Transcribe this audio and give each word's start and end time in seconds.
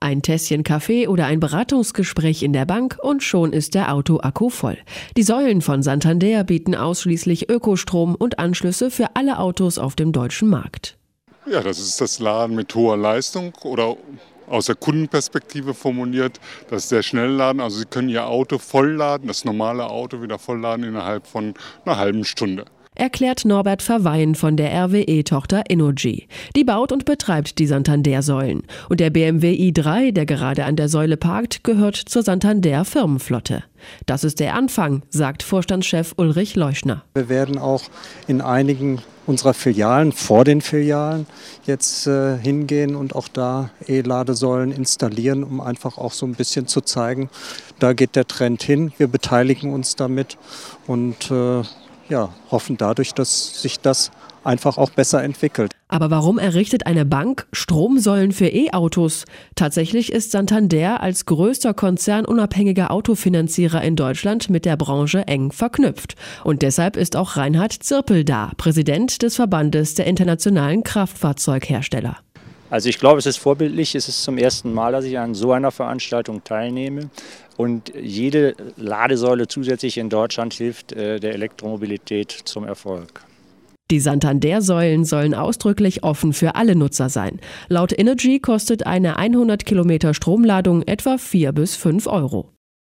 Ein 0.00 0.22
Tässchen 0.22 0.62
Kaffee 0.62 1.08
oder 1.08 1.26
ein 1.26 1.40
Beratungsgespräch 1.40 2.44
in 2.44 2.52
der 2.52 2.66
Bank 2.66 2.98
und 3.02 3.22
schon 3.22 3.52
ist 3.52 3.74
der 3.74 3.92
Autoakku 3.92 4.48
voll. 4.48 4.78
Die 5.16 5.24
Säulen 5.24 5.60
von 5.60 5.82
Santander 5.82 6.44
bieten 6.44 6.76
ausschließlich 6.76 7.50
Ökostrom 7.50 8.14
und 8.14 8.38
Anschlüsse 8.38 8.92
für 8.92 9.16
alle 9.16 9.40
Autos 9.40 9.76
auf 9.76 9.96
dem 9.96 10.12
deutschen 10.12 10.48
Markt. 10.48 10.96
Ja, 11.50 11.62
das 11.62 11.80
ist 11.80 12.00
das 12.00 12.20
Laden 12.20 12.54
mit 12.54 12.72
hoher 12.76 12.96
Leistung 12.96 13.52
oder 13.64 13.96
aus 14.46 14.66
der 14.66 14.76
Kundenperspektive 14.76 15.74
formuliert, 15.74 16.38
das 16.70 16.84
ist 16.84 16.92
der 16.92 17.02
Schnellladen. 17.02 17.60
Also 17.60 17.80
Sie 17.80 17.84
können 17.84 18.08
Ihr 18.08 18.26
Auto 18.26 18.58
vollladen, 18.58 19.26
das 19.26 19.44
normale 19.44 19.90
Auto 19.90 20.22
wieder 20.22 20.38
vollladen 20.38 20.84
innerhalb 20.84 21.26
von 21.26 21.54
einer 21.84 21.98
halben 21.98 22.24
Stunde 22.24 22.64
erklärt 22.98 23.44
Norbert 23.44 23.80
Verweyen 23.80 24.34
von 24.34 24.56
der 24.56 24.70
RWE-Tochter 24.72 25.70
Innogy. 25.70 26.28
Die 26.54 26.64
baut 26.64 26.92
und 26.92 27.04
betreibt 27.04 27.58
die 27.58 27.66
Santander-Säulen. 27.66 28.64
Und 28.88 29.00
der 29.00 29.10
BMW 29.10 29.54
i3, 29.54 30.12
der 30.12 30.26
gerade 30.26 30.64
an 30.64 30.76
der 30.76 30.88
Säule 30.88 31.16
parkt, 31.16 31.64
gehört 31.64 31.96
zur 31.96 32.22
Santander-Firmenflotte. 32.22 33.64
Das 34.06 34.24
ist 34.24 34.40
der 34.40 34.54
Anfang, 34.54 35.02
sagt 35.08 35.42
Vorstandschef 35.42 36.12
Ulrich 36.16 36.56
Leuschner. 36.56 37.04
Wir 37.14 37.28
werden 37.28 37.58
auch 37.58 37.84
in 38.26 38.40
einigen 38.40 39.00
unserer 39.26 39.54
Filialen, 39.54 40.12
vor 40.12 40.44
den 40.44 40.62
Filialen, 40.62 41.26
jetzt 41.66 42.06
äh, 42.06 42.38
hingehen 42.38 42.96
und 42.96 43.14
auch 43.14 43.28
da 43.28 43.70
E-Ladesäulen 43.86 44.72
installieren, 44.72 45.44
um 45.44 45.60
einfach 45.60 45.98
auch 45.98 46.12
so 46.12 46.26
ein 46.26 46.34
bisschen 46.34 46.66
zu 46.66 46.80
zeigen, 46.80 47.28
da 47.78 47.92
geht 47.92 48.16
der 48.16 48.26
Trend 48.26 48.62
hin. 48.62 48.92
Wir 48.96 49.06
beteiligen 49.06 49.72
uns 49.72 49.96
damit 49.96 50.38
und 50.86 51.30
äh, 51.30 51.62
ja, 52.08 52.30
hoffen 52.50 52.76
dadurch, 52.76 53.14
dass 53.14 53.62
sich 53.62 53.80
das 53.80 54.10
einfach 54.44 54.78
auch 54.78 54.90
besser 54.90 55.22
entwickelt. 55.22 55.72
Aber 55.88 56.10
warum 56.10 56.38
errichtet 56.38 56.86
eine 56.86 57.04
Bank 57.04 57.46
Stromsäulen 57.52 58.32
für 58.32 58.48
E-Autos? 58.48 59.24
Tatsächlich 59.54 60.12
ist 60.12 60.30
Santander 60.30 61.00
als 61.02 61.26
größter 61.26 61.74
konzernunabhängiger 61.74 62.90
Autofinanzierer 62.90 63.82
in 63.82 63.96
Deutschland 63.96 64.50
mit 64.50 64.64
der 64.64 64.76
Branche 64.76 65.26
eng 65.26 65.50
verknüpft. 65.50 66.14
Und 66.44 66.62
deshalb 66.62 66.96
ist 66.96 67.16
auch 67.16 67.36
Reinhard 67.36 67.72
Zirpel 67.72 68.24
da, 68.24 68.52
Präsident 68.56 69.22
des 69.22 69.36
Verbandes 69.36 69.94
der 69.94 70.06
internationalen 70.06 70.82
Kraftfahrzeughersteller. 70.82 72.18
Also 72.70 72.90
ich 72.90 72.98
glaube, 72.98 73.18
es 73.18 73.26
ist 73.26 73.38
vorbildlich. 73.38 73.94
Es 73.94 74.08
ist 74.08 74.22
zum 74.22 74.36
ersten 74.36 74.74
Mal, 74.74 74.92
dass 74.92 75.06
ich 75.06 75.18
an 75.18 75.34
so 75.34 75.52
einer 75.52 75.70
Veranstaltung 75.70 76.44
teilnehme. 76.44 77.08
Und 77.58 77.92
jede 78.00 78.54
Ladesäule 78.76 79.48
zusätzlich 79.48 79.98
in 79.98 80.08
Deutschland 80.08 80.54
hilft 80.54 80.92
äh, 80.92 81.18
der 81.18 81.34
Elektromobilität 81.34 82.30
zum 82.30 82.64
Erfolg. 82.64 83.24
Die 83.90 83.98
Santander-Säulen 83.98 85.04
sollen 85.04 85.34
ausdrücklich 85.34 86.04
offen 86.04 86.32
für 86.32 86.54
alle 86.54 86.76
Nutzer 86.76 87.08
sein. 87.08 87.40
Laut 87.68 87.98
Energy 87.98 88.38
kostet 88.38 88.86
eine 88.86 89.16
100 89.16 89.66
Kilometer 89.66 90.14
Stromladung 90.14 90.82
etwa 90.82 91.18
4 91.18 91.52
bis 91.52 91.74
5 91.74 92.06
Euro. 92.06 92.52